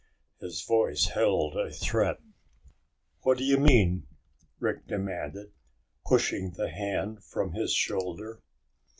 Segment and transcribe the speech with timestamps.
[0.39, 2.17] His voice held a threat.
[3.21, 4.07] "What do you mean?"
[4.59, 5.51] Rick demanded,
[6.07, 8.41] pushing the hand from his shoulder.